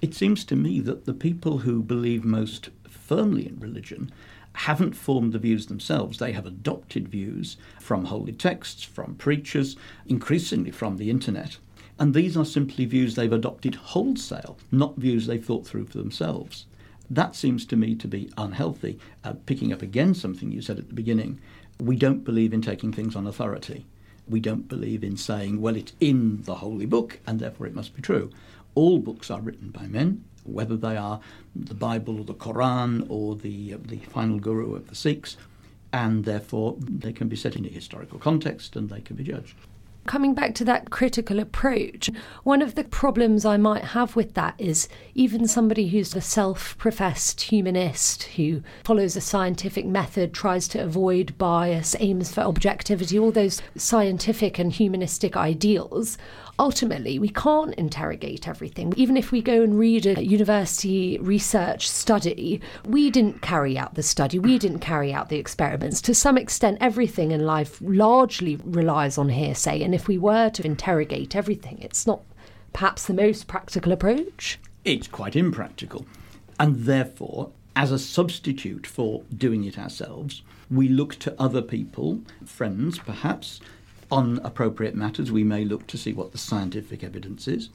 It 0.01 0.13
seems 0.13 0.43
to 0.45 0.55
me 0.55 0.81
that 0.81 1.05
the 1.05 1.13
people 1.13 1.59
who 1.59 1.81
believe 1.81 2.23
most 2.23 2.69
firmly 2.87 3.47
in 3.47 3.59
religion 3.59 4.11
haven't 4.53 4.93
formed 4.93 5.33
the 5.33 5.39
views 5.39 5.67
themselves. 5.67 6.17
They 6.17 6.31
have 6.31 6.45
adopted 6.45 7.07
views 7.07 7.57
from 7.79 8.05
holy 8.05 8.33
texts, 8.33 8.83
from 8.83 9.15
preachers, 9.15 9.75
increasingly 10.05 10.71
from 10.71 10.97
the 10.97 11.09
internet. 11.09 11.57
And 11.99 12.13
these 12.13 12.35
are 12.35 12.45
simply 12.45 12.85
views 12.85 13.15
they've 13.15 13.31
adopted 13.31 13.75
wholesale, 13.75 14.57
not 14.71 14.97
views 14.97 15.27
they've 15.27 15.43
thought 15.43 15.65
through 15.67 15.85
for 15.85 15.97
themselves. 15.97 16.65
That 17.09 17.35
seems 17.35 17.65
to 17.67 17.75
me 17.75 17.95
to 17.95 18.07
be 18.07 18.31
unhealthy. 18.37 18.99
Uh, 19.23 19.33
picking 19.45 19.71
up 19.71 19.81
again 19.81 20.13
something 20.13 20.51
you 20.51 20.61
said 20.61 20.79
at 20.79 20.87
the 20.87 20.95
beginning, 20.95 21.39
we 21.79 21.95
don't 21.95 22.23
believe 22.23 22.53
in 22.53 22.61
taking 22.61 22.91
things 22.91 23.15
on 23.15 23.27
authority. 23.27 23.85
We 24.27 24.39
don't 24.39 24.67
believe 24.67 25.03
in 25.03 25.17
saying, 25.17 25.61
well, 25.61 25.75
it's 25.75 25.93
in 25.99 26.43
the 26.43 26.55
holy 26.55 26.85
book 26.85 27.19
and 27.27 27.39
therefore 27.39 27.67
it 27.67 27.75
must 27.75 27.95
be 27.95 28.01
true. 28.01 28.31
All 28.73 28.99
books 28.99 29.29
are 29.29 29.41
written 29.41 29.69
by 29.69 29.85
men, 29.85 30.23
whether 30.45 30.75
they 30.75 30.97
are 30.97 31.19
the 31.55 31.73
Bible 31.73 32.19
or 32.19 32.23
the 32.23 32.33
Quran 32.33 33.05
or 33.09 33.35
the, 33.35 33.73
the 33.73 33.97
final 33.97 34.39
guru 34.39 34.75
of 34.75 34.87
the 34.89 34.95
Sikhs, 34.95 35.37
and 35.91 36.25
therefore 36.25 36.75
they 36.79 37.13
can 37.13 37.27
be 37.27 37.35
set 37.35 37.55
in 37.55 37.65
a 37.65 37.69
historical 37.69 38.19
context 38.19 38.75
and 38.75 38.89
they 38.89 39.01
can 39.01 39.15
be 39.15 39.23
judged. 39.23 39.55
Coming 40.05 40.33
back 40.33 40.53
to 40.55 40.65
that 40.65 40.89
critical 40.89 41.39
approach, 41.39 42.09
one 42.43 42.61
of 42.61 42.75
the 42.75 42.83
problems 42.83 43.45
I 43.45 43.55
might 43.55 43.85
have 43.85 44.17
with 44.17 44.33
that 44.33 44.53
is 44.57 44.89
even 45.15 45.47
somebody 45.47 45.87
who's 45.87 46.13
a 46.13 46.19
self 46.19 46.77
professed 46.77 47.39
humanist 47.39 48.23
who 48.23 48.63
follows 48.83 49.15
a 49.15 49.21
scientific 49.21 49.85
method, 49.85 50.33
tries 50.33 50.67
to 50.69 50.83
avoid 50.83 51.37
bias, 51.37 51.95
aims 51.99 52.33
for 52.33 52.41
objectivity, 52.41 53.17
all 53.17 53.31
those 53.31 53.61
scientific 53.77 54.59
and 54.59 54.73
humanistic 54.73 55.37
ideals 55.37 56.17
ultimately 56.59 57.19
we 57.19 57.29
can't 57.29 57.73
interrogate 57.75 58.47
everything. 58.47 58.93
Even 58.95 59.17
if 59.17 59.31
we 59.31 59.41
go 59.41 59.61
and 59.63 59.77
read 59.77 60.05
a 60.05 60.23
university 60.23 61.17
research 61.19 61.89
study, 61.89 62.61
we 62.85 63.09
didn't 63.09 63.41
carry 63.41 63.77
out 63.77 63.95
the 63.95 64.03
study, 64.03 64.39
we 64.39 64.59
didn't 64.59 64.79
carry 64.79 65.13
out 65.13 65.29
the 65.29 65.37
experiments. 65.37 66.01
To 66.01 66.13
some 66.13 66.37
extent, 66.37 66.77
everything 66.81 67.31
in 67.31 67.45
life 67.45 67.79
largely 67.81 68.57
relies 68.63 69.17
on 69.17 69.29
hearsay, 69.29 69.81
and 69.81 69.95
if 69.95 70.07
we 70.07 70.17
were 70.17 70.49
to 70.51 70.65
interrogate 70.65 71.35
everything, 71.35 71.79
it's 71.81 72.05
not 72.05 72.21
perhaps 72.71 73.05
the 73.05 73.13
most 73.13 73.47
practical 73.47 73.91
approach. 73.91 74.59
It's 74.83 75.07
quite 75.07 75.35
impractical. 75.35 76.05
And 76.59 76.85
therefore, 76.85 77.51
as 77.75 77.91
a 77.91 77.99
substitute 77.99 78.85
for 78.85 79.23
doing 79.35 79.63
it 79.63 79.79
ourselves, 79.79 80.43
we 80.69 80.87
look 80.87 81.15
to 81.19 81.35
other 81.41 81.61
people, 81.61 82.21
friends 82.45 82.99
perhaps, 82.99 83.59
on 84.13 84.39
appropriate 84.43 84.93
matters, 84.93 85.31
we 85.31 85.43
may 85.43 85.65
look 85.65 85.87
to 85.87 85.97
see 85.97 86.13
what 86.13 86.31
the 86.31 86.37
scientific 86.37 87.03
evidence 87.03 87.47
is. 87.47 87.69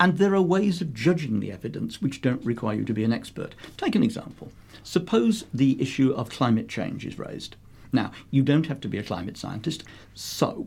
And 0.00 0.18
there 0.18 0.34
are 0.34 0.42
ways 0.42 0.80
of 0.80 0.92
judging 0.92 1.38
the 1.38 1.52
evidence 1.52 2.02
which 2.02 2.20
don't 2.20 2.44
require 2.44 2.78
you 2.78 2.84
to 2.86 2.92
be 2.92 3.04
an 3.04 3.12
expert. 3.12 3.54
Take 3.76 3.94
an 3.94 4.02
example. 4.02 4.50
Suppose 4.82 5.44
the 5.54 5.80
issue 5.80 6.10
of 6.10 6.28
climate 6.28 6.68
change 6.68 7.06
is 7.06 7.20
raised. 7.20 7.54
Now, 7.92 8.10
you 8.32 8.42
don't 8.42 8.66
have 8.66 8.80
to 8.80 8.88
be 8.88 8.98
a 8.98 9.04
climate 9.04 9.36
scientist, 9.36 9.84
so 10.12 10.66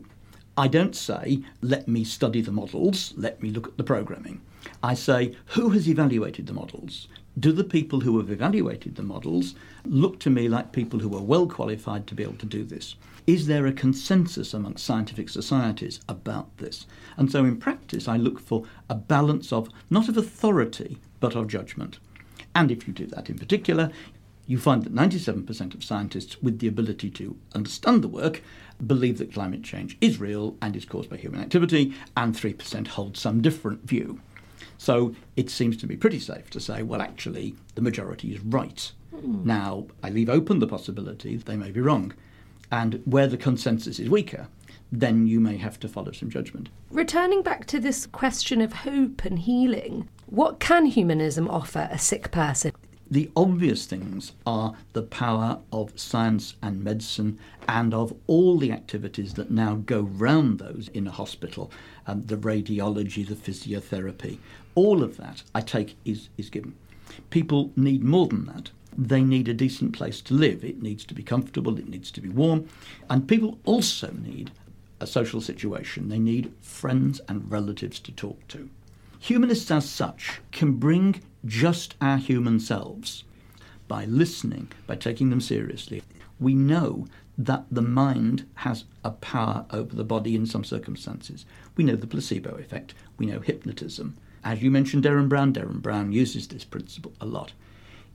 I 0.56 0.68
don't 0.68 0.96
say, 0.96 1.42
let 1.60 1.86
me 1.86 2.02
study 2.02 2.40
the 2.40 2.50
models, 2.50 3.12
let 3.14 3.42
me 3.42 3.50
look 3.50 3.66
at 3.66 3.76
the 3.76 3.84
programming. 3.84 4.40
I 4.82 4.94
say, 4.94 5.36
who 5.48 5.68
has 5.70 5.86
evaluated 5.86 6.46
the 6.46 6.54
models? 6.54 7.08
Do 7.38 7.52
the 7.52 7.62
people 7.62 8.00
who 8.00 8.16
have 8.16 8.30
evaluated 8.30 8.96
the 8.96 9.02
models 9.02 9.54
look 9.84 10.18
to 10.20 10.30
me 10.30 10.48
like 10.48 10.72
people 10.72 11.00
who 11.00 11.14
are 11.14 11.22
well 11.22 11.46
qualified 11.46 12.06
to 12.06 12.14
be 12.14 12.22
able 12.22 12.38
to 12.38 12.46
do 12.46 12.64
this? 12.64 12.94
Is 13.26 13.46
there 13.46 13.66
a 13.66 13.72
consensus 13.72 14.54
amongst 14.54 14.84
scientific 14.84 15.28
societies 15.28 16.00
about 16.08 16.56
this? 16.58 16.86
And 17.16 17.30
so 17.30 17.44
in 17.44 17.58
practice, 17.58 18.08
I 18.08 18.16
look 18.16 18.40
for 18.40 18.64
a 18.88 18.94
balance 18.94 19.52
of 19.52 19.68
not 19.88 20.08
of 20.08 20.16
authority, 20.16 20.98
but 21.20 21.34
of 21.34 21.48
judgment. 21.48 21.98
And 22.54 22.70
if 22.70 22.86
you 22.86 22.92
do 22.92 23.06
that 23.06 23.30
in 23.30 23.38
particular, 23.38 23.90
you 24.46 24.58
find 24.58 24.82
that 24.82 24.94
97% 24.94 25.74
of 25.74 25.84
scientists 25.84 26.42
with 26.42 26.58
the 26.58 26.66
ability 26.66 27.08
to 27.10 27.36
understand 27.54 28.02
the 28.02 28.08
work 28.08 28.42
believe 28.84 29.18
that 29.18 29.32
climate 29.32 29.62
change 29.62 29.96
is 30.00 30.18
real 30.18 30.56
and 30.60 30.74
is 30.74 30.84
caused 30.84 31.08
by 31.08 31.16
human 31.16 31.40
activity, 31.40 31.94
and 32.16 32.34
3% 32.34 32.88
hold 32.88 33.16
some 33.16 33.42
different 33.42 33.86
view. 33.86 34.20
So 34.76 35.14
it 35.36 35.50
seems 35.50 35.76
to 35.76 35.86
be 35.86 35.96
pretty 35.96 36.18
safe 36.18 36.50
to 36.50 36.60
say, 36.60 36.82
well, 36.82 37.02
actually, 37.02 37.54
the 37.74 37.82
majority 37.82 38.34
is 38.34 38.40
right. 38.40 38.90
Mm. 39.14 39.44
Now, 39.44 39.86
I 40.02 40.10
leave 40.10 40.28
open 40.28 40.58
the 40.58 40.66
possibility 40.66 41.36
that 41.36 41.46
they 41.46 41.56
may 41.56 41.70
be 41.70 41.80
wrong. 41.80 42.14
And 42.70 43.02
where 43.04 43.26
the 43.26 43.36
consensus 43.36 43.98
is 43.98 44.08
weaker, 44.08 44.48
then 44.92 45.26
you 45.26 45.40
may 45.40 45.56
have 45.56 45.78
to 45.80 45.88
follow 45.88 46.12
some 46.12 46.30
judgment. 46.30 46.68
Returning 46.90 47.42
back 47.42 47.66
to 47.66 47.80
this 47.80 48.06
question 48.06 48.60
of 48.60 48.72
hope 48.72 49.24
and 49.24 49.38
healing, 49.38 50.08
what 50.26 50.60
can 50.60 50.86
humanism 50.86 51.48
offer 51.48 51.88
a 51.90 51.98
sick 51.98 52.30
person? 52.30 52.72
The 53.12 53.28
obvious 53.34 53.86
things 53.86 54.32
are 54.46 54.74
the 54.92 55.02
power 55.02 55.58
of 55.72 55.98
science 55.98 56.54
and 56.62 56.84
medicine 56.84 57.40
and 57.68 57.92
of 57.92 58.14
all 58.28 58.56
the 58.56 58.70
activities 58.70 59.34
that 59.34 59.50
now 59.50 59.82
go 59.84 60.02
round 60.02 60.60
those 60.60 60.88
in 60.94 61.08
a 61.08 61.10
hospital 61.10 61.72
um, 62.06 62.22
the 62.26 62.36
radiology, 62.36 63.26
the 63.26 63.34
physiotherapy. 63.34 64.38
All 64.76 65.02
of 65.02 65.16
that, 65.16 65.42
I 65.54 65.60
take, 65.60 65.96
is, 66.04 66.28
is 66.38 66.50
given. 66.50 66.76
People 67.30 67.72
need 67.76 68.04
more 68.04 68.28
than 68.28 68.46
that 68.46 68.70
they 68.96 69.22
need 69.22 69.48
a 69.48 69.54
decent 69.54 69.92
place 69.92 70.20
to 70.22 70.34
live. 70.34 70.64
It 70.64 70.82
needs 70.82 71.04
to 71.06 71.14
be 71.14 71.22
comfortable, 71.22 71.78
it 71.78 71.88
needs 71.88 72.10
to 72.12 72.20
be 72.20 72.28
warm. 72.28 72.68
And 73.08 73.28
people 73.28 73.58
also 73.64 74.12
need 74.12 74.50
a 75.00 75.06
social 75.06 75.40
situation. 75.40 76.08
They 76.08 76.18
need 76.18 76.52
friends 76.60 77.20
and 77.28 77.50
relatives 77.50 77.98
to 78.00 78.12
talk 78.12 78.46
to. 78.48 78.68
Humanists, 79.20 79.70
as 79.70 79.88
such, 79.88 80.40
can 80.52 80.72
bring 80.72 81.20
just 81.44 81.94
our 82.00 82.16
human 82.16 82.60
selves 82.60 83.24
by 83.88 84.04
listening, 84.04 84.68
by 84.86 84.96
taking 84.96 85.30
them 85.30 85.40
seriously. 85.40 86.02
We 86.38 86.54
know 86.54 87.06
that 87.36 87.64
the 87.70 87.82
mind 87.82 88.46
has 88.54 88.84
a 89.02 89.10
power 89.10 89.64
over 89.70 89.94
the 89.94 90.04
body 90.04 90.34
in 90.34 90.46
some 90.46 90.64
circumstances. 90.64 91.46
We 91.76 91.84
know 91.84 91.96
the 91.96 92.06
placebo 92.06 92.56
effect, 92.56 92.94
we 93.16 93.26
know 93.26 93.40
hypnotism. 93.40 94.16
As 94.44 94.62
you 94.62 94.70
mentioned, 94.70 95.04
Derren 95.04 95.28
Brown, 95.28 95.52
Derren 95.52 95.82
Brown 95.82 96.12
uses 96.12 96.48
this 96.48 96.64
principle 96.64 97.12
a 97.20 97.26
lot 97.26 97.52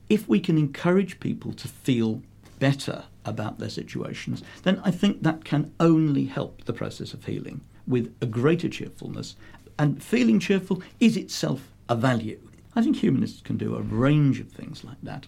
if 0.08 0.28
we 0.28 0.40
can 0.40 0.58
encourage 0.58 1.20
people 1.20 1.52
to 1.54 1.68
feel 1.68 2.22
better 2.58 3.04
about 3.24 3.58
their 3.58 3.68
situations, 3.68 4.42
then 4.62 4.80
I 4.84 4.90
think 4.90 5.22
that 5.22 5.44
can 5.44 5.72
only 5.80 6.26
help 6.26 6.64
the 6.64 6.72
process 6.72 7.12
of 7.12 7.24
healing 7.24 7.60
with 7.86 8.14
a 8.20 8.26
greater 8.26 8.68
cheerfulness, 8.68 9.36
And 9.78 10.02
feeling 10.02 10.40
cheerful 10.40 10.82
is 11.00 11.16
itself 11.16 11.68
a 11.88 11.94
value. 11.94 12.40
I 12.74 12.82
think 12.82 12.96
humanists 12.96 13.42
can 13.42 13.56
do 13.56 13.76
a 13.76 13.82
range 13.82 14.40
of 14.40 14.50
things 14.50 14.84
like 14.84 15.00
that. 15.02 15.26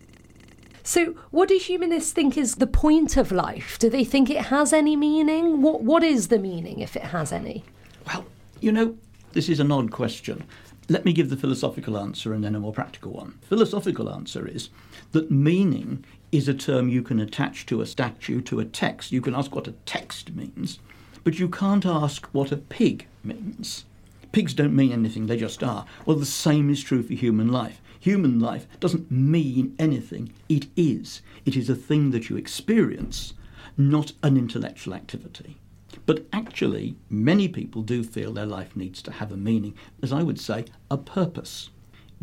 So, 0.83 1.15
what 1.31 1.51
do 1.51 1.57
humanists 1.59 2.13
think 2.13 2.39
is 2.39 2.55
the 2.55 2.67
point 2.67 3.19
of 3.19 3.31
life? 3.31 3.79
Do 3.79 3.91
they 3.91 4.05
think 4.05 4.31
it 4.31 4.47
has 4.47 4.73
any 4.73 4.97
meaning? 4.97 5.61
What 5.61 5.83
What 5.83 6.03
is 6.03 6.29
the 6.29 6.39
meaning, 6.39 6.81
if 6.81 6.97
it 6.97 7.03
has 7.03 7.31
any? 7.31 7.63
Well, 8.07 8.25
you 8.61 8.73
know, 8.73 8.97
this 9.33 9.49
is 9.51 9.61
an 9.61 9.71
odd 9.71 9.91
question. 9.91 10.45
Let 10.91 11.05
me 11.05 11.13
give 11.13 11.29
the 11.29 11.37
philosophical 11.37 11.99
answer 11.99 12.33
and 12.33 12.43
then 12.43 12.55
a 12.55 12.61
more 12.61 12.73
practical 12.73 13.13
one. 13.13 13.39
Philosophical 13.43 14.09
answer 14.09 14.49
is 14.49 14.71
that 15.13 15.31
meaning 15.31 16.03
is 16.33 16.49
a 16.49 16.55
term 16.55 16.89
you 16.89 17.03
can 17.03 17.21
attach 17.21 17.67
to 17.67 17.83
a 17.83 17.87
statue, 17.87 18.41
to 18.43 18.59
a 18.59 18.65
text. 18.65 19.13
You 19.13 19.21
can 19.21 19.35
ask 19.35 19.55
what 19.55 19.69
a 19.69 19.75
text 19.85 20.35
means, 20.35 20.79
but 21.25 21.39
you 21.39 21.47
can't 21.47 21.85
ask 21.85 22.27
what 22.29 22.53
a 22.53 22.57
pig 22.57 23.07
means. 23.23 23.85
Pigs 24.33 24.55
don't 24.55 24.75
mean 24.77 24.93
anything, 24.93 25.27
they 25.27 25.37
just 25.37 25.63
are. 25.63 25.85
Well, 26.07 26.17
the 26.17 26.25
same 26.25 26.71
is 26.71 26.83
true 26.83 27.03
for 27.03 27.13
human 27.13 27.53
life. 27.53 27.83
Human 28.01 28.41
life 28.41 28.67
doesn't 28.81 29.11
mean 29.11 29.75
anything, 29.79 30.33
it 30.49 30.69
is. 30.75 31.21
It 31.45 31.55
is 31.55 31.69
a 31.69 31.75
thing 31.75 32.13
that 32.13 32.31
you 32.31 32.37
experience, 32.39 33.35
not 33.77 34.13
an 34.23 34.39
intellectual 34.39 34.95
activity. 34.95 35.59
But 36.07 36.27
actually, 36.33 36.97
many 37.09 37.49
people 37.49 37.83
do 37.83 38.05
feel 38.05 38.33
their 38.33 38.47
life 38.47 38.77
needs 38.77 39.03
to 39.03 39.13
have 39.13 39.33
a 39.33 39.37
meaning, 39.37 39.75
as 40.03 40.13
I 40.13 40.23
would 40.23 40.41
say, 40.41 40.67
a 40.91 40.99
purpose. 40.99 41.71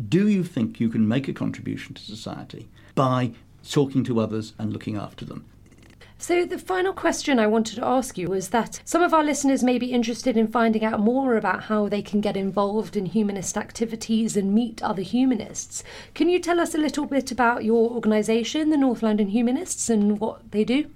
Do 0.08 0.28
you 0.28 0.44
think 0.44 0.78
you 0.78 0.88
can 0.88 1.08
make 1.08 1.26
a 1.28 1.32
contribution 1.32 1.94
to 1.94 2.02
society 2.02 2.68
by 2.94 3.32
talking 3.68 4.04
to 4.04 4.20
others 4.20 4.52
and 4.58 4.72
looking 4.72 4.96
after 4.96 5.24
them? 5.24 5.46
So, 6.18 6.46
the 6.46 6.58
final 6.58 6.94
question 6.94 7.38
I 7.38 7.46
wanted 7.46 7.76
to 7.76 7.84
ask 7.84 8.16
you 8.16 8.28
was 8.28 8.48
that 8.48 8.80
some 8.86 9.02
of 9.02 9.12
our 9.12 9.22
listeners 9.22 9.62
may 9.62 9.78
be 9.78 9.92
interested 9.92 10.34
in 10.34 10.48
finding 10.48 10.82
out 10.82 10.98
more 10.98 11.36
about 11.36 11.64
how 11.64 11.88
they 11.88 12.00
can 12.00 12.22
get 12.22 12.38
involved 12.38 12.96
in 12.96 13.04
humanist 13.04 13.58
activities 13.58 14.34
and 14.34 14.54
meet 14.54 14.82
other 14.82 15.02
humanists. 15.02 15.84
Can 16.14 16.30
you 16.30 16.38
tell 16.38 16.58
us 16.58 16.74
a 16.74 16.78
little 16.78 17.04
bit 17.04 17.30
about 17.30 17.64
your 17.64 17.90
organisation, 17.90 18.70
the 18.70 18.78
North 18.78 19.02
London 19.02 19.28
Humanists, 19.28 19.90
and 19.90 20.18
what 20.18 20.52
they 20.52 20.64
do? 20.64 20.90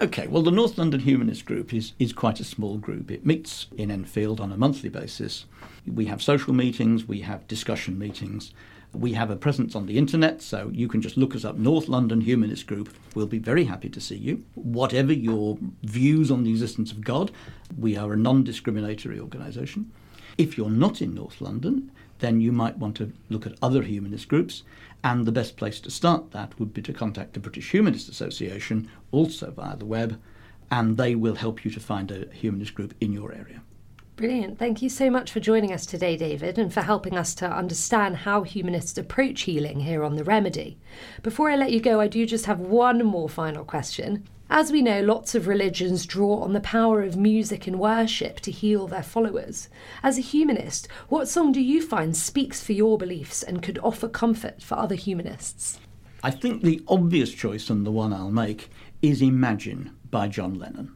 Okay, 0.00 0.26
well, 0.26 0.42
the 0.42 0.50
North 0.50 0.78
London 0.78 1.00
Humanist 1.00 1.44
Group 1.44 1.74
is, 1.74 1.92
is 1.98 2.12
quite 2.12 2.40
a 2.40 2.44
small 2.44 2.78
group. 2.78 3.10
It 3.10 3.26
meets 3.26 3.66
in 3.76 3.90
Enfield 3.90 4.40
on 4.40 4.50
a 4.50 4.56
monthly 4.56 4.88
basis. 4.88 5.44
We 5.86 6.06
have 6.06 6.22
social 6.22 6.54
meetings, 6.54 7.06
we 7.06 7.20
have 7.20 7.46
discussion 7.46 7.98
meetings, 7.98 8.52
we 8.92 9.12
have 9.12 9.30
a 9.30 9.36
presence 9.36 9.74
on 9.74 9.86
the 9.86 9.98
internet, 9.98 10.42
so 10.42 10.70
you 10.72 10.88
can 10.88 11.00
just 11.00 11.16
look 11.16 11.34
us 11.34 11.44
up, 11.44 11.56
North 11.56 11.86
London 11.86 12.22
Humanist 12.22 12.66
Group. 12.66 12.94
We'll 13.14 13.26
be 13.26 13.38
very 13.38 13.64
happy 13.64 13.88
to 13.90 14.00
see 14.00 14.16
you. 14.16 14.44
Whatever 14.54 15.12
your 15.12 15.58
views 15.82 16.30
on 16.30 16.44
the 16.44 16.50
existence 16.50 16.90
of 16.90 17.04
God, 17.04 17.30
we 17.78 17.96
are 17.96 18.12
a 18.12 18.16
non 18.16 18.42
discriminatory 18.42 19.20
organisation. 19.20 19.92
If 20.38 20.56
you're 20.56 20.70
not 20.70 21.02
in 21.02 21.14
North 21.14 21.40
London, 21.40 21.92
then 22.20 22.40
you 22.40 22.52
might 22.52 22.78
want 22.78 22.96
to 22.96 23.12
look 23.28 23.46
at 23.46 23.56
other 23.62 23.82
humanist 23.82 24.28
groups, 24.28 24.62
and 25.02 25.26
the 25.26 25.32
best 25.32 25.56
place 25.56 25.80
to 25.80 25.90
start 25.90 26.30
that 26.32 26.58
would 26.58 26.74
be 26.74 26.82
to 26.82 26.92
contact 26.92 27.34
the 27.34 27.40
British 27.40 27.70
Humanist 27.70 28.08
Association, 28.08 28.88
also 29.12 29.50
via 29.50 29.76
the 29.76 29.86
web, 29.86 30.20
and 30.70 30.96
they 30.96 31.14
will 31.14 31.34
help 31.34 31.64
you 31.64 31.70
to 31.70 31.80
find 31.80 32.10
a 32.10 32.28
humanist 32.32 32.74
group 32.74 32.94
in 33.00 33.12
your 33.12 33.32
area. 33.32 33.62
Brilliant. 34.20 34.58
Thank 34.58 34.82
you 34.82 34.90
so 34.90 35.08
much 35.08 35.32
for 35.32 35.40
joining 35.40 35.72
us 35.72 35.86
today, 35.86 36.14
David, 36.14 36.58
and 36.58 36.70
for 36.70 36.82
helping 36.82 37.16
us 37.16 37.34
to 37.36 37.50
understand 37.50 38.18
how 38.18 38.42
humanists 38.42 38.98
approach 38.98 39.40
healing 39.40 39.80
here 39.80 40.04
on 40.04 40.16
The 40.16 40.24
Remedy. 40.24 40.76
Before 41.22 41.48
I 41.48 41.56
let 41.56 41.72
you 41.72 41.80
go, 41.80 42.00
I 42.00 42.06
do 42.06 42.26
just 42.26 42.44
have 42.44 42.60
one 42.60 43.02
more 43.02 43.30
final 43.30 43.64
question. 43.64 44.28
As 44.50 44.70
we 44.70 44.82
know, 44.82 45.00
lots 45.00 45.34
of 45.34 45.46
religions 45.46 46.04
draw 46.04 46.42
on 46.42 46.52
the 46.52 46.60
power 46.60 47.02
of 47.02 47.16
music 47.16 47.66
and 47.66 47.80
worship 47.80 48.40
to 48.40 48.50
heal 48.50 48.86
their 48.86 49.02
followers. 49.02 49.70
As 50.02 50.18
a 50.18 50.20
humanist, 50.20 50.86
what 51.08 51.26
song 51.26 51.50
do 51.50 51.62
you 51.62 51.80
find 51.80 52.14
speaks 52.14 52.62
for 52.62 52.74
your 52.74 52.98
beliefs 52.98 53.42
and 53.42 53.62
could 53.62 53.78
offer 53.78 54.06
comfort 54.06 54.62
for 54.62 54.76
other 54.76 54.96
humanists? 54.96 55.80
I 56.22 56.30
think 56.30 56.60
the 56.60 56.82
obvious 56.88 57.32
choice 57.32 57.70
and 57.70 57.86
the 57.86 57.90
one 57.90 58.12
I'll 58.12 58.30
make 58.30 58.68
is 59.00 59.22
Imagine 59.22 59.96
by 60.10 60.28
John 60.28 60.58
Lennon. 60.58 60.94